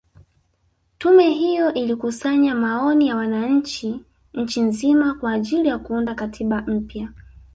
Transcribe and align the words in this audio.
Tume 0.97 1.29
hiyo 1.29 1.73
ilikusanya 1.73 2.55
maoni 2.55 3.07
ya 3.07 3.15
wananchi 3.15 4.01
nchi 4.33 4.61
nzima 4.61 5.13
kwa 5.13 5.31
ajili 5.31 5.67
ya 5.67 5.77
kuunda 5.77 6.15
katiba 6.15 6.61
mpya 6.61 7.09